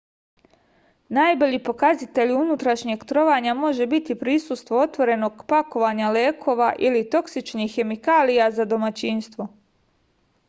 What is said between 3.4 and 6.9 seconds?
može biti prisustvo otvorenog pakovanja lekova